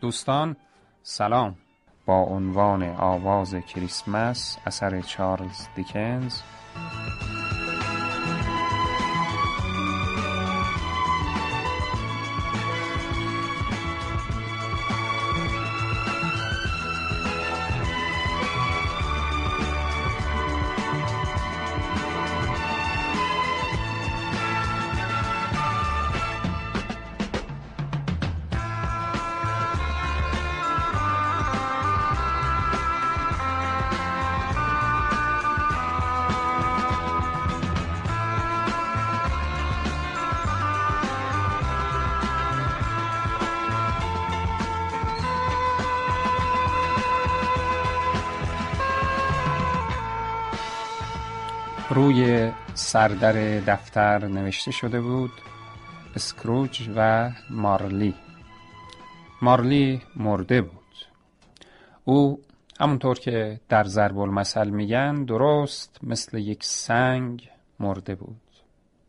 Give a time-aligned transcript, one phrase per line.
[0.00, 0.56] دوستان
[1.02, 1.56] سلام.
[2.06, 6.40] با عنوان آواز کریسمس اثر چارلز دیکنز.
[51.90, 55.30] روی سردر دفتر نوشته شده بود
[56.16, 58.14] اسکروج و مارلی.
[59.42, 60.94] مارلی مرده بود.
[62.04, 62.40] او
[62.80, 68.40] همونطور که در ضرب المثل میگن درست مثل یک سنگ مرده بود.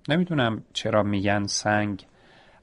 [0.09, 2.06] نمی‌دونم چرا میگن سنگ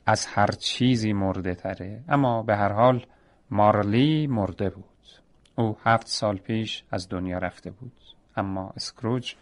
[0.07, 3.07] از هر چیزی مرده تره اما به هر حال
[3.51, 4.85] مارلی مرده بود.
[5.57, 7.93] او هفت سال پیش از دنیا رفته بود.
[8.37, 9.35] اما اسکروج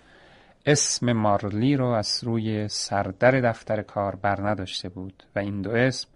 [0.67, 6.09] اسم مارلی رو از روی سردر دفتر کار بر نداشته بود و این دو اسم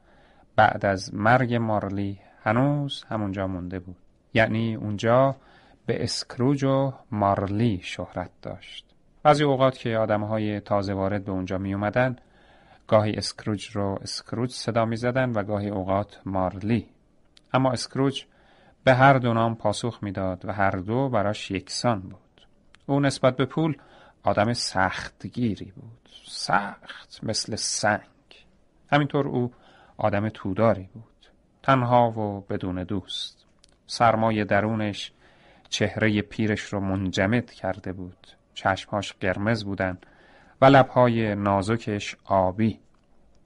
[0.57, 3.97] بعد از مرگ مارلی هنوز همونجا مونده بود.
[4.35, 5.37] یعنی اونجا
[5.87, 8.87] به اسکروج و مارلی شهرت داشت.
[9.23, 12.17] بعضی اوقات که آدم های تازه وارد به اونجا می اومدن
[12.89, 16.87] گاهی اسکروج رو اسکروج صدا می زدن و گاهی اوقات مارلی.
[17.53, 18.25] اما اسکروج
[18.85, 22.47] به هر دو نام پاسخ می‌داد و هر دو براش یکسان بود.
[22.87, 23.77] او نسبت به پول
[24.27, 26.09] آدم سختگیری بود.
[26.29, 28.47] سخت مثل سنگ.
[28.93, 29.53] همینطور او
[29.97, 31.27] آدم توداری بود.
[31.63, 33.47] تنها و بدون دوست.
[33.87, 35.13] سرمایه درونش
[35.69, 38.27] چهره پیرش رو منجمد کرده بود.
[38.55, 39.99] چشمهاش قرمز بودن
[40.61, 42.81] و لبهای نازکش آبی.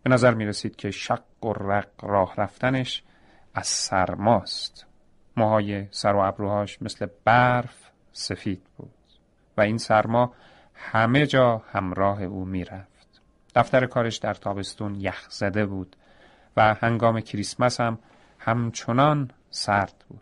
[0.03, 3.03] به نظر می رسید که شق و رق راه رفتنش
[3.55, 4.87] از سرماست
[5.37, 8.91] موهای سر و ابروهاش مثل برف سفید بود.
[9.57, 10.33] و این سرما
[10.83, 13.21] همه جا همراه او می‌رفت.
[13.55, 15.97] دفتر کارش در تابستون یخ زده بود
[16.57, 17.99] و هنگام کریسمس هم
[18.39, 20.21] همچنان سرد بود.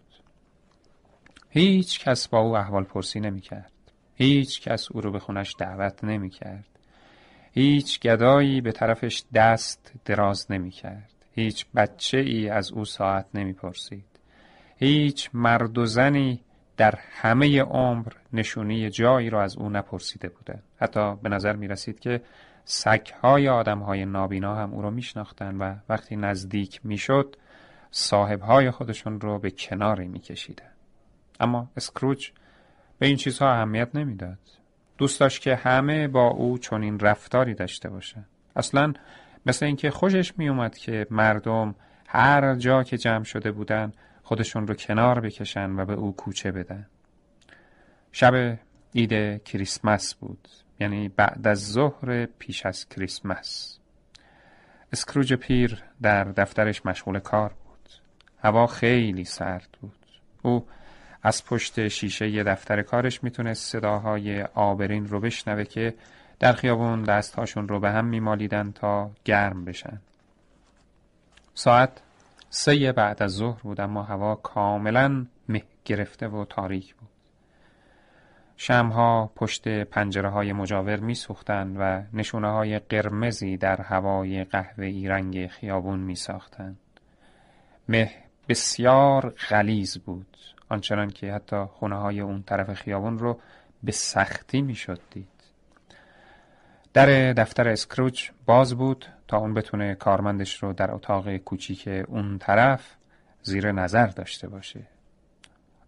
[1.50, 3.72] هیچ کس با او احوال پرسی نمی کرد.
[4.14, 6.66] هیچ کس او رو به خونش دعوت نمی کرد.
[7.52, 11.12] هیچ گدایی به طرفش دست دراز نمی کرد.
[11.34, 14.04] هیچ بچه ای از او ساعت نمی پرسید.
[14.76, 16.40] هیچ مرد و زنی
[16.78, 22.00] در همه عمر نشونی جایی را از او نپرسیده بوده حتی به نظر می رسید
[22.00, 22.20] که
[22.64, 25.04] سگهای آدمهای نابینا هم او را می
[25.38, 27.36] و وقتی نزدیک می شد
[27.90, 30.70] صاحبهای خودشون رو به کناری می کشیدن.
[31.40, 32.30] اما اسکروچ
[32.98, 34.38] به این چیزها اهمیت نمی‌داد.
[34.98, 38.26] دوست داشت که همه با او چنین رفتاری داشته باشند.
[38.56, 38.92] اصلا
[39.46, 41.74] مثل اینکه خوشش می اومد که مردم
[42.06, 43.92] هر جا که جمع شده بودن
[44.28, 46.86] خودشون رو کنار بکشن و به او کوچه بدن.
[48.12, 48.58] شب
[48.94, 50.48] عید کریسمس بود
[50.80, 53.78] یعنی بعد از ظهر پیش از کریسمس.
[54.92, 57.88] اسکروج پیر در دفترش مشغول کار بود.
[58.42, 60.06] هوا خیلی سرد بود.
[60.42, 60.66] او
[61.22, 65.94] از پشت شیشه دفتر کارش می‌تونست صداهای آبرین رو بشنوه که
[66.38, 70.00] در خیابون دستهاشون رو به هم میمالیدن تا گرم بشن.
[71.54, 72.02] ساعت
[72.50, 77.08] سه بعد از ظهر بود اما هوا کاملا مه گرفته و تاریک بود
[78.60, 85.46] شمها پشت پنجره های مجاور می سوختن و نشونه های قرمزی در هوای قهوه رنگ
[85.46, 86.76] خیابون می ساختن.
[87.88, 88.10] مه
[88.48, 90.36] بسیار غلیز بود
[90.68, 93.40] آنچنان که حتی خونه های اون طرف خیابون رو
[93.82, 95.28] به سختی می شد دید
[96.92, 102.96] در دفتر اسکروچ باز بود تا اون بتونه کارمندش رو در اتاق کوچیک اون طرف
[103.42, 104.80] زیر نظر داشته باشه.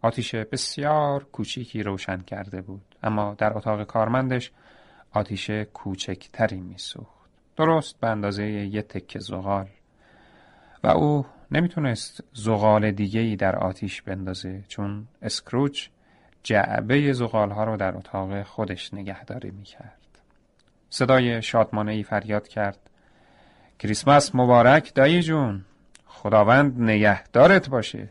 [0.03, 4.53] آتیش بسیار کوچیکی روشن کرده بود اما در اتاق کارمندش
[5.11, 7.31] آتیش کوچکتری میسوخت.
[7.56, 9.67] درست به اندازه یه تکه زغال
[10.85, 15.88] و او نمی‌تونست زغال دیگه ای در آتیش بندازه چون اسکروچ
[16.43, 19.99] جعبه زغال ها رو در اتاق خودش نگهداری می‌کرد.
[20.91, 22.90] صدای شادمانه فریاد کرد
[23.81, 25.65] کریسمس مبارک دایی جون.
[26.06, 28.09] خداوند نگهدارت باشه.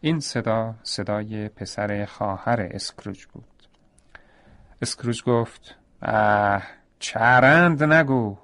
[0.00, 3.44] این صدا صدای پسر خواهر اسکروج بود.
[4.82, 6.62] اسکروج گفت اه
[6.98, 8.36] چرند نگو.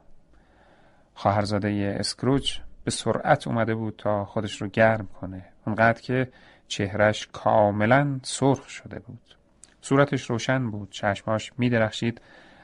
[1.15, 5.45] خواهرزاده اسکروج به سرعت اومده بود تا خودش رو گرم کنه.
[5.67, 6.29] اونقدر که
[6.69, 9.37] چهرش کاملا سرخ شده بود.
[9.81, 10.91] صورتش روشن بود.
[10.91, 12.21] چشماش میدرخشید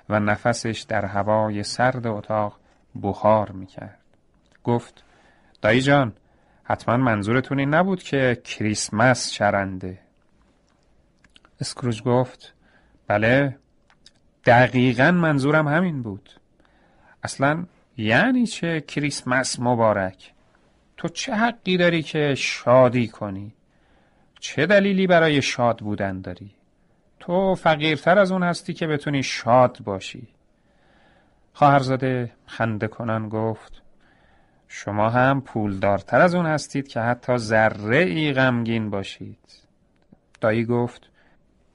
[0.09, 2.64] و نفسش در هوای سرد اتاق
[3.03, 3.99] بخار می‌کرد.
[4.65, 5.05] گفت
[5.63, 6.13] دایی جان
[6.65, 9.99] حتما منظورتون این نبود که کریسمس چرنده
[11.61, 12.55] اسکروج گفت
[13.07, 13.57] بله
[14.45, 16.31] دقیقا منظورم همین بود.
[17.23, 17.65] اصلا
[17.97, 20.33] یعنی چه کریسمس مبارک؟
[20.97, 23.55] تو چه حقی داری که شادی کنی؟
[24.41, 26.51] چه دلیلی برای شاد بودن داری؟
[27.21, 30.29] تو فقیرتر از اون هستی که بتونی شاد باشی.
[31.57, 33.83] خواهرزاده خنده کنان گفت
[34.69, 39.39] شما هم پولدارتر از اون هستید که حتی ذره ای غمگین باشید.
[40.41, 41.11] دایی گفت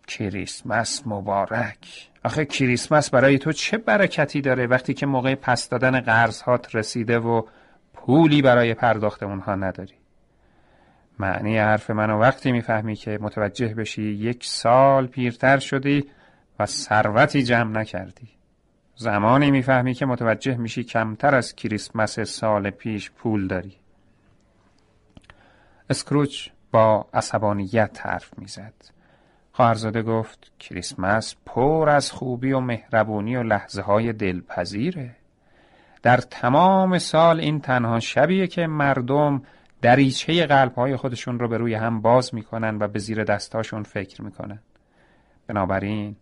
[0.07, 2.09] کریسمس مبارک.
[2.23, 7.41] آخه کریسمس برای تو چه برکتی داره وقتی که موقع پس دادن قرضهات رسیده و
[7.93, 9.95] پولی برای پرداخت اونها نداری؟
[11.19, 16.05] معنی حرف منو وقتی می‌فهمی که متوجه بشی یک سال پیرتر شدی
[16.59, 18.38] و ثروتی جمع نکردی.
[19.01, 23.75] زمانی می‌فهمی که متوجه میشی کمتر از کریسمس سال پیش پول داری.
[25.89, 28.73] اسکروچ با عصبانیت حرف می‌زد.
[29.51, 35.15] خواهرزاده گفت کریسمس پر از خوبی و مهربونی و لحظه های دلپذیره.
[36.01, 39.41] در تمام سال این تنها شبیه که مردم
[39.81, 44.21] دریچه قلب های خودشون رو به روی هم باز می‌کنن و به زیر دستاشون فکر
[44.21, 44.59] می‌کنن.
[45.47, 46.15] بنابراین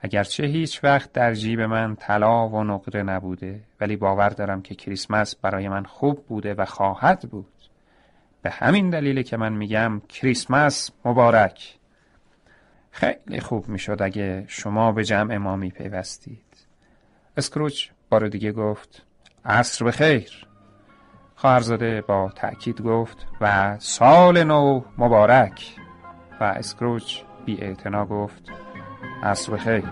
[0.00, 5.36] اگرچه هیچ وقت در جیب من طلا و نقره نبوده ولی باور دارم که کریسمس
[5.36, 7.52] برای من خوب بوده و خواهد بود.
[8.42, 11.78] به همین دلیل که من میگم کریسمس مبارک.
[12.90, 16.66] خیلی خوب می‌شد اگه شما به جمع ما میپیوستید.
[17.36, 19.02] اسکروچ بار دیگه گفت
[19.44, 20.46] عصر بخیر.
[21.36, 25.74] خواهرزاده با تأکید گفت و سال نو مبارک.
[26.40, 27.76] و اسکروچ بی
[28.10, 28.52] گفت
[29.22, 29.84] عصر خیر.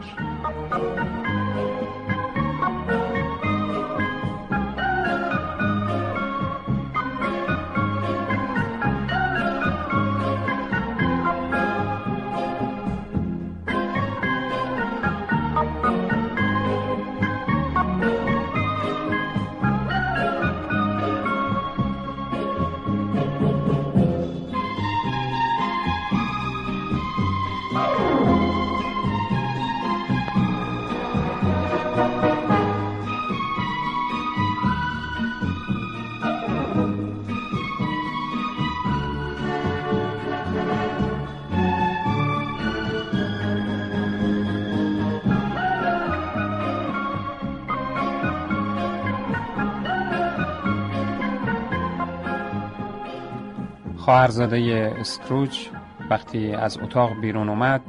[54.06, 55.68] خواهرزاده اسکروج
[56.10, 57.80] وقتی از اتاق بیرون اومد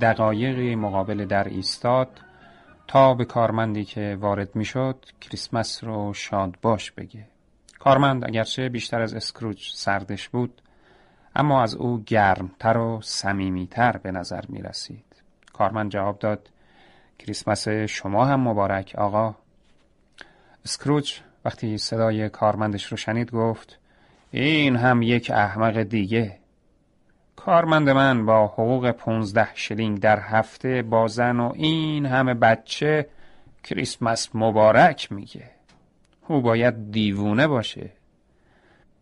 [0.00, 2.08] دقایقی مقابل در ایستاد
[2.88, 7.24] تا به کارمندی که وارد می‌شد کریسمس رو شاد باش بگه.
[7.78, 10.62] کارمند اگرچه بیشتر از اسکروج سردش بود
[11.36, 15.22] اما از او گرمتر و صمیمیتر به نظر می رسید
[15.52, 16.48] کارمند جواب داد
[17.18, 19.34] کریسمس شما هم مبارک آقا.
[20.64, 23.78] اسکروج وقتی صدای کارمندش رو شنید گفت
[24.38, 26.38] این هم یک احمق دیگه.
[27.36, 33.06] کارمند من با حقوق پونزده شلینگ در هفته با زن و این همه بچه
[33.64, 35.50] کریسمس مبارک میگه.
[36.28, 37.90] او باید دیوونه باشه.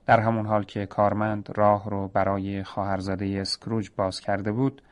[0.07, 4.83] در همون حال که کارمند راه رو برای خواهرزاده اسکروج باز کرده بود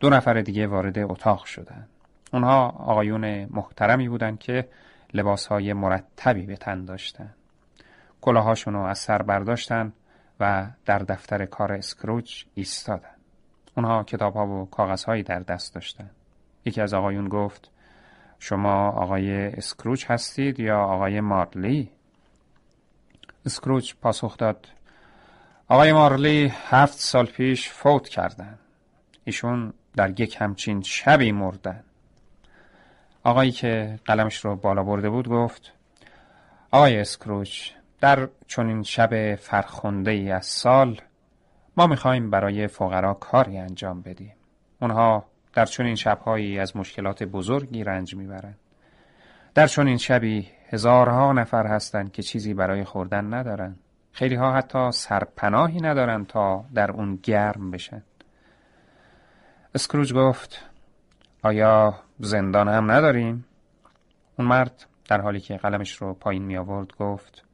[0.00, 1.86] دو نفر دیگه وارد اتاق شدن.
[2.32, 4.68] اونها آقایون محترمی بودند که
[5.14, 7.34] لباسهای مرتبی به تن داشتند
[8.20, 9.92] کلاهاشون رو از سر برداشتن
[10.40, 13.16] و در دفتر کار اسکروج ایستادن.
[13.76, 16.10] اونها کتاب ها و کاغذ هایی در دست داشتن.
[16.64, 17.70] یکی از آقایون گفت
[18.38, 21.90] شما آقای اسکروج هستید یا آقای مارلی؟
[23.46, 24.66] اسکروج پاسخ داد
[25.68, 28.58] آقای مارلی هفت سال پیش فوت کردن.
[29.24, 31.84] ایشون در یک همچین شبی مردن.
[33.24, 35.72] آقایی که قلمش رو بالا برده بود گفت
[36.70, 37.70] آقای اسکروچ
[38.00, 41.00] در چنین شب فرخنده ای از سال
[41.76, 44.32] ما می‌خواهیم برای فقرا کاری انجام بدیم.
[44.80, 48.58] اونها در چنین شبهایی از مشکلات بزرگی رنج می‌برند.
[49.54, 53.78] در چنین شبی هزارها نفر هستند که چیزی برای خوردن ندارند.
[54.12, 58.02] خیلی ها حتی سرپناهی ندارند تا در اون گرم بشن.
[59.74, 60.70] اسکروج گفت
[61.42, 63.44] آیا زندان هم نداریم؟
[64.38, 67.45] اون مرد در حالی که قلمش رو پایین می آورد گفت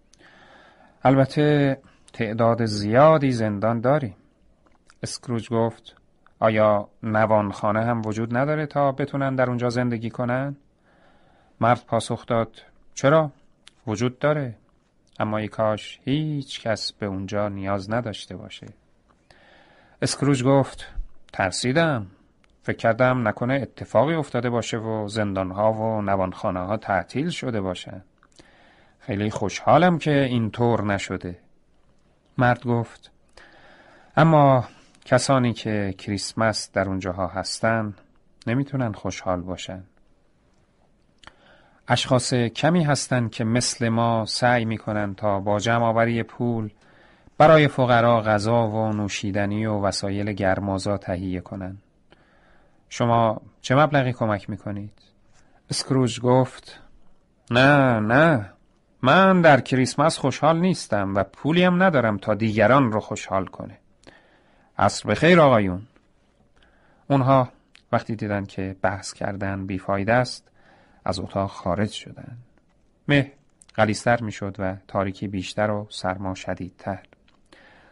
[1.04, 1.78] البته
[2.12, 4.16] تعداد زیادی زندان داریم
[5.02, 5.96] اسکروج گفت
[6.40, 10.56] آیا نوانخانه هم وجود نداره تا بتونن در اونجا زندگی کنن؟
[11.60, 12.62] مرد پاسخ داد
[12.94, 13.30] چرا؟
[13.86, 14.54] وجود داره
[15.20, 18.66] اما ای کاش هیچ کس به اونجا نیاز نداشته باشه
[20.02, 20.86] اسکروج گفت
[21.32, 22.06] ترسیدم
[22.62, 28.02] فکر کردم نکنه اتفاقی افتاده باشه و زندانها و نوانخانه ها تعطیل شده باشن
[29.06, 31.38] خیلی خوشحالم که اینطور نشده
[32.38, 33.10] مرد گفت
[34.16, 34.64] اما
[35.04, 37.94] کسانی که کریسمس در اونجاها هستن
[38.46, 39.84] نمی‌تونن خوشحال باشن
[41.88, 46.70] اشخاص کمی هستند که مثل ما سعی می‌کنن تا با جمع پول
[47.38, 51.82] برای فقرا غذا و نوشیدنی و وسایل گرمازا تهیه کنند.
[52.88, 54.92] شما چه مبلغی کمک می‌کنید؟
[55.70, 56.80] اسکروج گفت
[57.50, 58.52] نه نه
[59.04, 63.78] من در کریسمس خوشحال نیستم و پولی هم ندارم تا دیگران رو خوشحال کنه.
[64.78, 65.82] عصر بخیر آقایون.
[67.10, 67.48] اونها
[67.92, 70.50] وقتی دیدن که بحث کردن بیفایده است
[71.04, 72.36] از اتاق خارج شدن.
[73.08, 73.32] مه
[73.76, 77.02] غلیستر می‌شد و تاریکی بیشتر و سرما شدیدتر.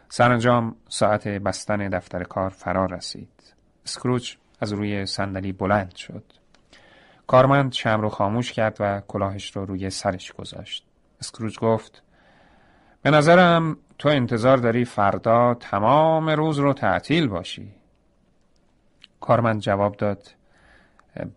[0.09, 3.53] سرانجام ساعت بستن دفتر کار فرا رسید.
[3.85, 6.23] اسکروچ از روی صندلی بلند شد.
[7.27, 10.85] کارمند شم رو خاموش کرد و کلاهش رو روی سرش گذاشت.
[11.21, 12.03] اسکروچ گفت
[13.01, 17.71] به نظرم تو انتظار داری فردا تمام روز رو تعطیل باشی.
[19.19, 20.27] کارمند جواب داد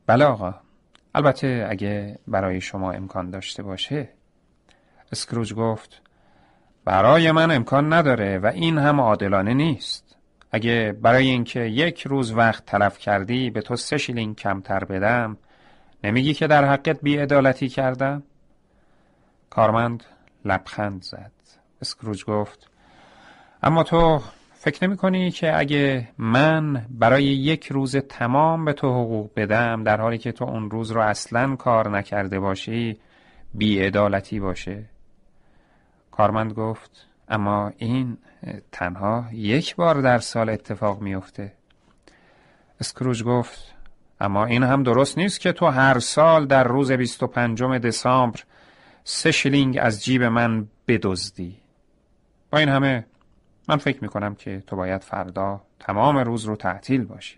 [0.07, 0.55] بله آقا.
[1.15, 4.09] البته اگه برای شما امکان داشته باشه.
[5.13, 6.03] اسکروج گفت
[6.85, 10.17] برای من امکان نداره و این هم عادلانه نیست.
[10.53, 15.37] اگه برای اینکه یک روز وقت تلف کردی به تو سه شیلینگ کمتر بدم
[16.05, 18.23] نمیگی که در حقت بیعدالتی کردم؟
[19.55, 20.05] کارمند
[20.45, 21.33] لبخند زد.
[21.83, 22.71] اسکروج گفت
[23.63, 24.23] اما تو
[24.55, 30.01] فکر نمی کنی که اگه من برای یک روز تمام به تو حقوق بدم در
[30.01, 32.99] حالی که تو اون روز رو اصلا کار نکرده باشی
[33.55, 34.85] بیعدالتی باشه؟
[36.11, 38.19] کارمند گفت اما این
[38.73, 41.53] تنها یک بار در سال اتفاق میفته
[42.81, 43.75] اسکروج گفت
[44.21, 48.41] اما این هم درست نیست که تو هر سال در روز 25 دسامبر
[49.05, 51.57] سه شلینگ از جیب من بدزدی.
[52.51, 53.07] با این همه
[53.69, 57.37] من فکر می کنم که تو باید فردا تمام روز رو تعطیل باشی.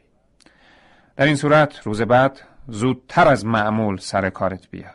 [1.17, 4.91] در این صورت روز بعد زودتر از معمول سر کارت بیا.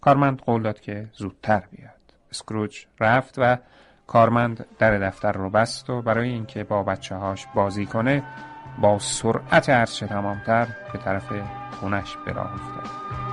[0.00, 1.90] کارمند قول داد که زودتر بیاد.
[2.30, 3.58] اسکروچ رفت و
[4.06, 8.22] کارمند در دفتر رو بست و برای اینکه با بچه هاش بازی کنه
[8.78, 11.32] با سرعت هرچه تمامتر به طرف
[11.80, 13.23] خونش به راه افتاد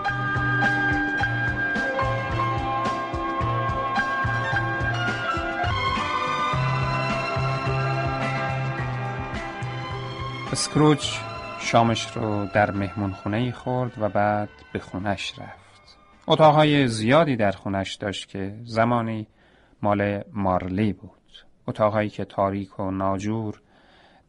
[10.51, 11.17] اسکروچ
[11.60, 15.98] شامش رو در مهمون خونه خورد و بعد به خونش رفت.
[16.27, 19.27] اتاقهای زیادی در خونش داشت که زمانی
[19.81, 21.46] مال مارلی بود.
[21.67, 23.62] اتاقهایی که تاریک و ناجور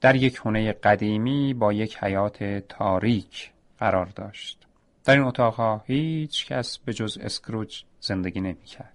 [0.00, 4.66] در یک خونه قدیمی با یک حیات تاریک قرار داشت.
[5.04, 8.92] در این اتاقها هیچ کس به جز اسکروچ زندگی نمی کرد.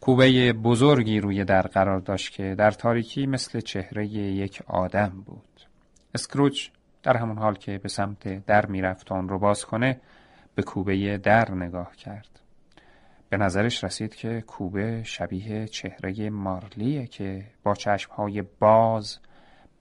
[0.00, 5.53] کوبه بزرگی روی در قرار داشت که در تاریکی مثل چهره یک آدم بود.
[6.14, 6.68] اسکروچ
[7.02, 10.00] در همون حال که به سمت در می‌رفت آن رو باز کنه
[10.54, 12.40] به کوبه در نگاه کرد.
[13.28, 19.18] به نظرش رسید که کوبه شبیه چهره مارلیه که با چشمهای باز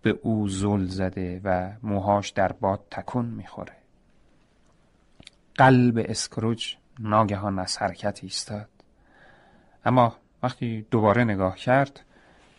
[0.02, 3.74] به او زل زده و موهاش در باد تکون می‌خوره.
[5.56, 8.70] قلب اسکروچ ناگهان از حرکت ایستاد.
[9.86, 12.06] اما وقتی دوباره نگاه کرد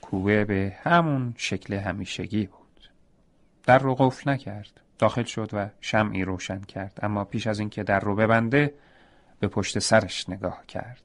[0.00, 2.63] کوبه به همون شکل همیشگی بود.
[3.66, 4.80] در رو قفل نکرد.
[4.98, 6.98] داخل شد و شمعی روشن کرد.
[7.02, 8.74] اما پیش از اینکه در رو ببنده
[9.40, 11.02] به پشت سرش نگاه کرد.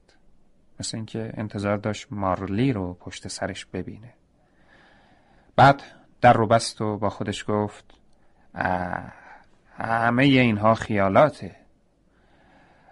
[0.80, 4.12] مثل اینکه انتظار داشت مارلی رو پشت سرش ببینه.
[5.56, 5.82] بعد
[6.20, 7.84] در رو بست و با خودش گفت
[9.78, 11.56] همه اینها خیالاته.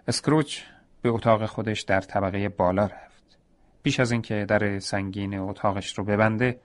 [0.07, 0.61] اسکروچ
[1.01, 3.37] به اتاق خودش در طبقه بالا رفت.
[3.83, 6.59] پیش از اینکه در سنگین اتاقش رو ببنده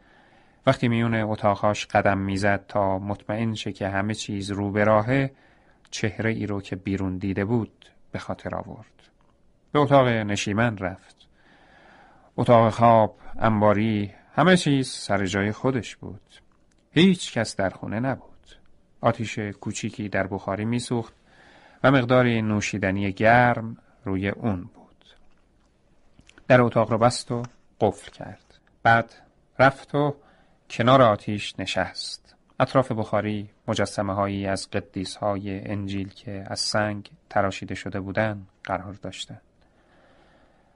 [0.67, 5.31] وقتی میون اتاقهاش قدم می‌زد تا مطمئن شه که همه چیز رو به راهه
[5.91, 8.87] چهره ای رو که بیرون دیده بود به خاطر آورد.
[9.73, 11.17] به اتاق نشیمن رفت.
[12.37, 16.21] اتاق خواب انباری همه چیز سر جای خودش بود.
[16.91, 18.31] هیچ کس در خونه نبود.
[19.01, 21.15] آتیش کوچیکی در بخاری میسوخت
[21.85, 25.05] و مقداری نوشیدنی گرم روی اون بود.
[26.49, 27.43] در اتاق رو بست و
[27.81, 28.59] قفل کرد.
[28.83, 29.15] بعد
[29.59, 30.17] رفت و
[30.77, 32.35] کنار آتیش نشست.
[32.61, 38.93] اطراف بخاری مجسمه هایی از قدیس های انجیل که از سنگ تراشیده شده بودند قرار
[38.93, 39.41] داشتند.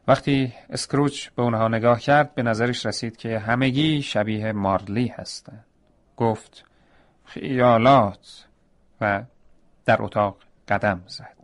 [0.09, 5.65] وقتی اسکروچ به اونها نگاه کرد به نظرش رسید که همگی شبیه مارلی هستند.
[6.17, 6.65] گفت
[7.25, 8.45] خیالات!
[9.01, 9.23] و
[9.85, 10.37] در اتاق
[10.69, 11.37] قدم زد.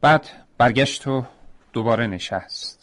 [0.00, 0.28] بعد
[0.58, 1.24] برگشت و
[1.72, 2.79] دوباره نشست.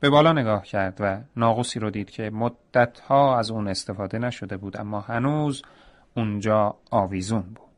[0.00, 4.80] به بالا نگاه کرد و ناقوسی رو دید که مدتها از اون استفاده نشده بود
[4.80, 5.62] اما هنوز
[6.14, 7.70] اونجا آویزون بود.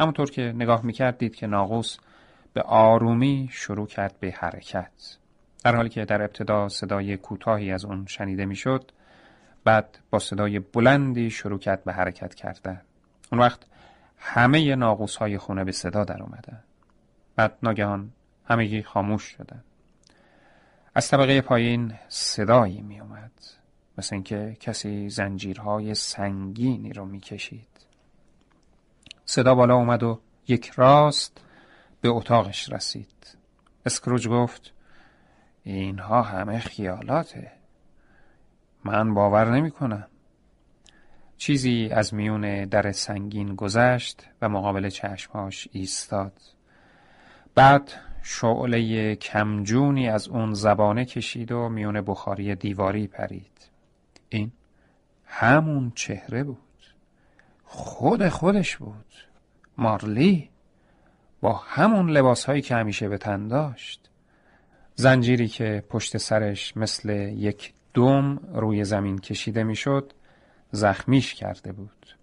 [0.00, 1.98] همونطور که نگاه می‌کرد دید که ناقوس
[2.52, 5.16] به آرومی شروع کرد به حرکت.
[5.64, 8.92] در حالی که در ابتدا صدای کوتاهی از اون شنیده می‌شد
[9.64, 12.80] بعد با صدای بلندی شروع کرد به حرکت کردن.
[13.32, 13.66] اون وقت
[14.18, 16.60] همه ناقوس های خونه به صدا در اومدن.
[17.36, 18.10] بعد ناگهان
[18.44, 19.64] همگی خاموش شدن.
[20.98, 23.30] از طبقه پایین صدایی می اومد
[23.98, 27.68] مثل اینکه کسی زنجیرهای سنگینی رو می‌کشید.
[29.24, 31.40] صدا بالا اومد و یک راست
[32.00, 33.36] به اتاقش رسید.
[33.86, 34.72] اسکروج گفت
[35.62, 37.52] اینها همه خیالاته.
[38.84, 40.06] من باور نمی کنم
[41.36, 46.32] چیزی از میون در سنگین گذشت و مقابل چشمهاش ایستاد.
[47.54, 53.70] بعد شعله کمجونی از اون زبانه کشید و میون بخاری دیواری پرید.
[54.28, 54.52] این
[55.24, 56.58] همون چهره بود.
[57.64, 59.14] خود خودش بود.
[59.78, 60.50] مارلی
[61.40, 64.10] با همون لباس هایی که همیشه به تن داشت.
[64.94, 70.12] زنجیری که پشت سرش مثل یک دوم روی زمین کشیده می‌شد
[70.70, 72.16] زخمیش کرده بود.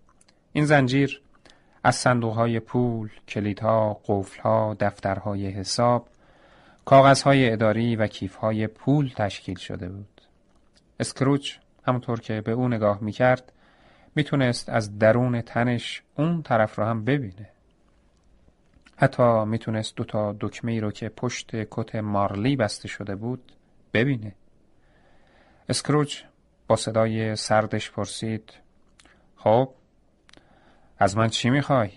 [0.54, 1.22] این زنجیر
[1.86, 6.08] از صندوقهای پول، کلیدها، قفلها، دفترهای حساب،
[6.86, 10.22] کاغذهای اداری و کیفهای پول تشکیل شده بود.
[11.00, 13.52] اسکروچ همونطور که به او نگاه می‌کرد
[14.16, 17.50] می‌تونست از درون تنش اون طرف رو هم ببینه.
[18.98, 23.52] حتی می‌تونست دوتا دکمه ای رو که پشت کت مارلی بسته شده بود
[23.94, 24.36] ببینه.
[25.70, 26.24] اسکروچ
[26.68, 28.54] با صدای سردش پرسید
[29.36, 29.70] خب
[31.00, 31.92] از من چی می‌خوای؟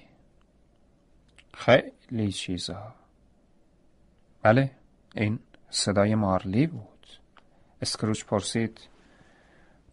[1.54, 2.94] خیلی چیزا
[4.42, 4.70] بله
[5.14, 5.38] این
[5.70, 7.06] صدای مارلی بود
[7.82, 8.80] اسکروچ پرسید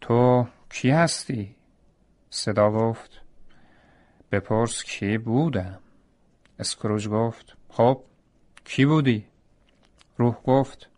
[0.01, 1.55] تو کی هستی؟
[2.29, 3.21] صدا گفت
[4.31, 5.79] بپرس کی بودم
[6.59, 8.03] اسکروچ گفت خب
[8.65, 9.25] کی بودی؟
[10.17, 10.89] روح گفت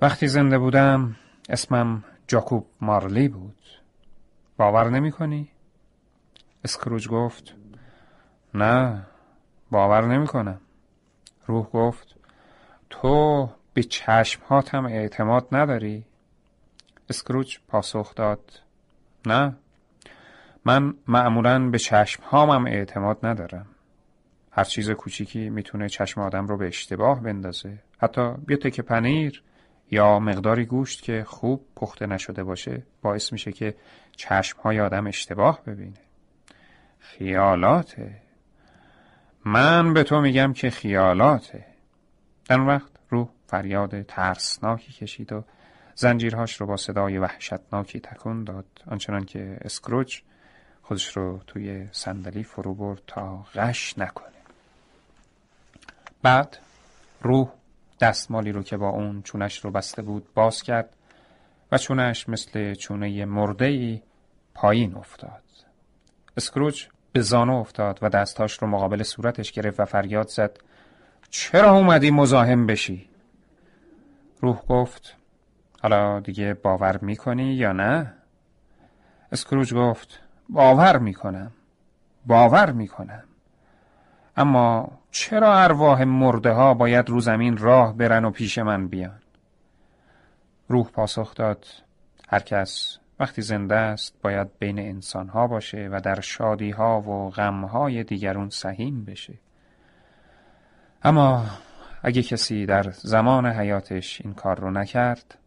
[0.00, 1.16] وقتی زنده بودم
[1.48, 3.58] اسمم جاکوب مارلی بود
[4.56, 5.53] باور نمی کنی؟
[6.64, 7.54] اسکروج گفت
[8.54, 9.06] نه
[9.70, 10.60] باور نمی کنم
[11.46, 12.14] روح گفت
[12.90, 16.04] تو به چشمهات هم اعتماد نداری؟
[17.10, 18.60] اسکروج پاسخ داد
[19.26, 19.56] نه
[20.64, 23.66] من معمولا به چشمهامم اعتماد ندارم.
[24.50, 27.78] هر چیز کوچیکی می‌تونه چشم آدم رو به اشتباه بندازه.
[27.98, 29.42] حتی یه تک پنیر
[29.90, 33.74] یا مقداری گوشت که خوب پخته نشده باشه باعث میشه که
[34.16, 35.98] چشم های آدم اشتباه ببینه.
[37.04, 38.16] خیالاته.
[39.44, 41.66] من به تو میگم که خیالاته.
[42.44, 45.44] در اون وقت روح فریاد ترسناکی کشید و
[45.94, 50.20] زنجیرهاش رو با صدای وحشتناکی تکون داد آنچنان که اسکروچ
[50.82, 54.34] خودش رو توی صندلی فرو برد تا غش نکنه.
[56.22, 56.58] بعد
[57.22, 57.48] روح
[58.00, 60.96] دستمالی رو که با اون چونش رو بسته بود باز کرد
[61.72, 64.02] و چونش مثل چونه مرده ای
[64.54, 65.42] پایین افتاد.
[66.36, 70.58] اسکروچ به زانو افتاد و دستاش رو مقابل صورتش گرفت و فریاد زد
[71.30, 73.08] چرا اومدی مزاحم بشی؟
[74.40, 75.16] روح گفت
[75.82, 78.12] حالا دیگه باور می‌کنی یا نه؟
[79.32, 81.52] اسکروج گفت باور می‌کنم
[82.26, 83.24] باور می‌کنم
[84.36, 89.20] اما چرا ارواح مرده ها باید رو زمین راه برن و پیش من بیان؟
[90.68, 91.66] روح پاسخ داد
[92.28, 97.30] هر کس وقتی زنده است باید بین انسان ها باشه و در شادی ها و
[97.30, 99.34] غم های دیگرون سهیم بشه.
[101.02, 101.46] اما
[102.02, 105.38] اگه کسی در زمان حیاتش این کار رو نکرد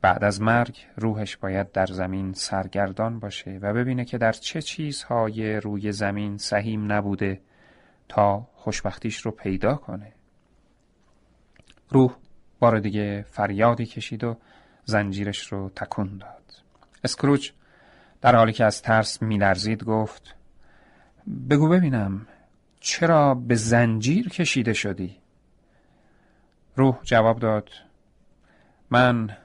[0.00, 5.56] بعد از مرگ روحش باید در زمین سرگردان باشه و ببینه که در چه چیزهای
[5.56, 7.40] روی زمین سهیم نبوده
[8.08, 10.12] تا خوشبختیش رو پیدا کنه.
[11.88, 12.16] روح
[12.58, 14.36] بار دیگه فریادی کشید و
[14.84, 16.61] زنجیرش رو تکون داد.
[17.04, 17.50] اسکروچ
[18.20, 20.34] در حالی که از ترس میلرزید گفت
[21.50, 22.26] بگو ببینم
[22.80, 25.16] چرا به زنجیر کشیده شدی؟
[26.76, 27.68] روح جواب داد
[28.90, 29.36] من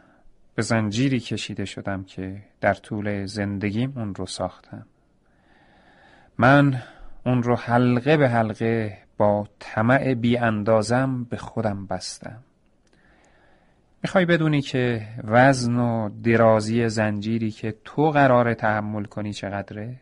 [0.55, 4.85] به زنجیری کشیده شدم که در طول زندگیم اون رو ساختم
[6.37, 6.83] من
[7.25, 12.43] اون رو حلقه به حلقه با طمع بی اندازم به خودم بستم
[14.03, 19.95] می‌خوای بدونی که وزن و درازی زنجیری که تو قرار تحمل کنی چقدره؟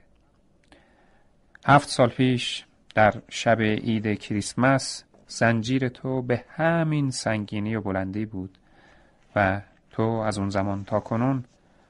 [1.66, 8.58] هفت سال پیش در شب عید کریسمس زنجیر تو به همین سنگینی و بلندی بود
[9.36, 11.44] و تو از اون زمان تا کنون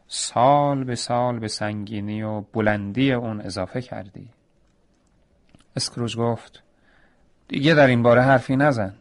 [0.08, 4.30] سال به سال به سنگینی و بلندی اون اضافه کردی
[5.76, 6.64] اسکروج گفت
[7.48, 8.94] دیگه در این باره حرفی نزن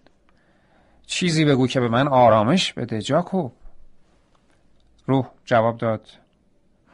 [1.07, 3.53] چیزی بگو که به من آرامش بده جاکوب
[5.07, 6.09] روح جواب داد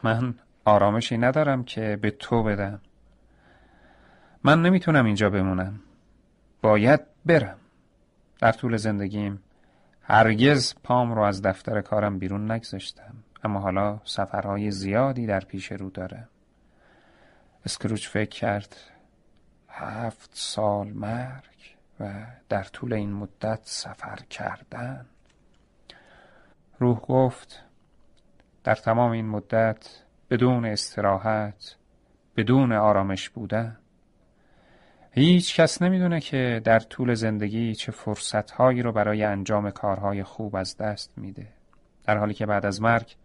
[0.03, 2.81] من آرامشی ندارم که به تو بدم.
[4.43, 5.79] من نمی‌تونم اینجا بمونم.
[6.61, 7.57] باید برم.
[8.39, 9.43] در طول زندگیم
[10.01, 15.89] هرگز پام رو از دفتر کارم بیرون نگذاشتم اما حالا سفرهای زیادی در پیش رو
[15.89, 16.27] دارم.
[17.65, 18.75] اسکروچ فکر کرد
[19.69, 21.70] هفت سال مرگ.
[22.01, 25.05] و در طول این مدت سفر کردن.
[26.79, 27.63] روح گفت
[28.63, 31.75] در تمام این مدت بدون استراحت
[32.37, 33.77] بدون آرامش بودن.
[35.11, 40.77] هیچ کس نمی‌دونه که در طول زندگی چه فرصتهایی رو برای انجام کارهای خوب از
[40.77, 41.47] دست میده.
[42.03, 43.15] در حالی که بعد از مرگ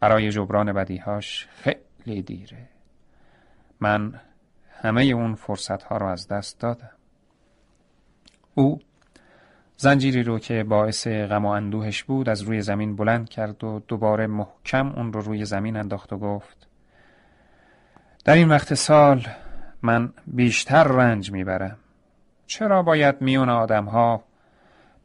[0.00, 2.68] برای جبران بدیهاش خیلی دیره.
[3.80, 4.20] من
[4.70, 6.99] همه اون فرصتها رو از دست دادم.
[8.54, 8.80] او
[9.76, 14.26] زنجیری رو که باعث غم و اندوهش بود از روی زمین بلند کرد و دوباره
[14.26, 16.66] محکم اون رو روی زمین انداخت و گفت
[18.24, 19.26] در این وقت سال
[19.82, 21.76] من بیشتر رنج می‌برم.
[22.46, 24.24] چرا باید میون آدم ها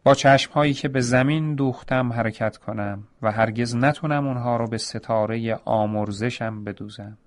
[0.03, 4.77] با چشم هایی که به زمین دوختم حرکت کنم و هرگز نتونم اونها رو به
[4.77, 7.17] ستاره آمرزشم بدوزم؟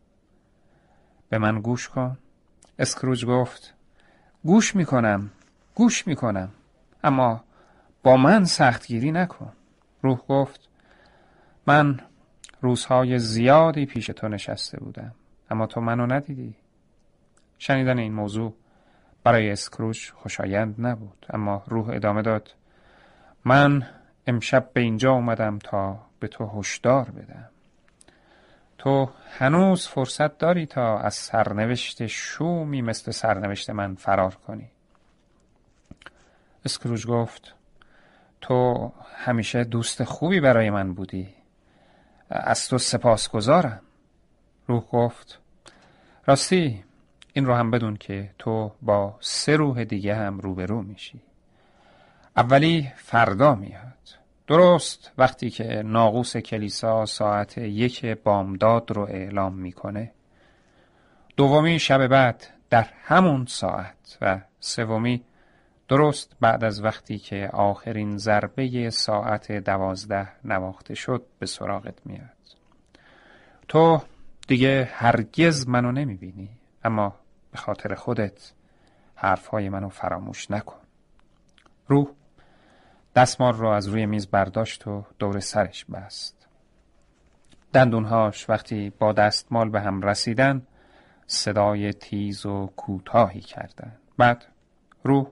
[1.29, 2.19] به من گوش کن.
[2.79, 3.75] اسکروج گفت
[4.45, 5.31] گوش می‌کنم.
[5.79, 6.49] گوش می‌کنم.
[7.05, 7.45] اما
[8.03, 9.53] با من سختگیری نکن.
[10.03, 10.69] روح گفت
[11.67, 12.01] من
[12.61, 15.15] روزهای زیادی پیش تو نشسته بودم
[15.51, 16.55] اما تو منو ندیدی.
[17.59, 18.55] شنیدن این موضوع
[19.25, 22.55] برای اسکروچ خوشایند نبود اما روح ادامه داد
[23.45, 23.87] من
[24.27, 27.49] امشب به اینجا اومدم تا به تو هشدار بدم.
[28.79, 34.71] تو هنوز فرصت داری تا از سرنوشت شومی مثل سرنوشت من فرار کنی.
[36.65, 37.55] اسکروج گفت
[38.41, 41.29] تو همیشه دوست خوبی برای من بودی.
[42.31, 43.81] از تو سپاس گذارم
[44.67, 45.41] روح گفت
[46.27, 46.85] راستی
[47.33, 51.21] این رو هم بدون که تو با سه روح دیگه هم روبرو میشی.
[52.37, 54.19] اولی فردا میاد.
[54.47, 60.13] درست وقتی که ناقوس کلیسا ساعت یک بامداد رو اعلام می‌کنه.
[61.37, 65.25] دومی شب بعد در همون ساعت و سومی
[65.89, 72.31] درست بعد از وقتی که آخرین ضربه ساعت دوازده نواخته شد به سراغت میاد.
[73.69, 74.03] تو
[74.49, 76.51] دیگه هرگز منو نمی‌بینی
[76.85, 77.15] اما
[77.51, 78.53] به خاطر خودت
[79.15, 80.81] حرفهای منو فراموش نکن.
[81.89, 82.09] روح
[83.17, 86.49] دستمال رو از روی میز برداشت و دور سرش بست.
[87.73, 90.67] دندونهاش وقتی با دستمال به هم رسیدن
[91.27, 93.93] صدای تیز و کوتاهی کردن.
[94.19, 94.45] بعد
[95.05, 95.27] روح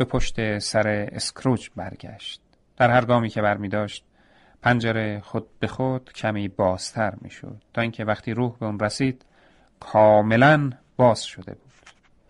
[0.00, 2.40] به پشت سر اسکروچ برگشت.
[2.76, 4.04] در هر گامی که برمی داشت
[4.62, 7.62] پنجره خود به خود کمی بازتر می شد.
[7.74, 9.24] تا اینکه وقتی روح به اون رسید
[9.80, 11.72] کاملا باز شده بود.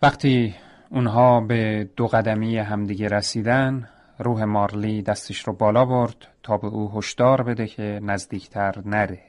[0.01, 0.55] وقتی
[0.89, 6.91] اونها به دو قدمی همدیگه رسیدن روح مارلی دستش رو بالا برد تا به او
[6.97, 9.21] هشدار بده که نزدیکتر نره.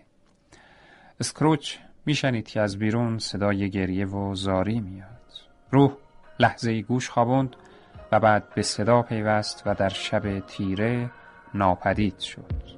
[1.20, 1.76] اسکروچ
[2.06, 5.32] میشنید که از بیرون صدای گریه و زاری میاد.
[5.70, 5.92] روح
[6.38, 7.56] لحظه گوش خوابوند
[8.12, 11.10] و بعد به صدا پیوست و در شب تیره
[11.54, 12.72] ناپدید شد.